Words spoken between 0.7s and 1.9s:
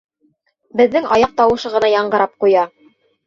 Беҙҙең аяҡ тауышы